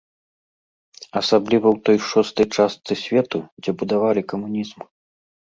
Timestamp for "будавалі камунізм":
3.83-4.79